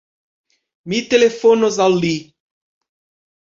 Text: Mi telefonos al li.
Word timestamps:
Mi 0.93 1.03
telefonos 1.11 1.79
al 1.87 2.01
li. 2.07 2.17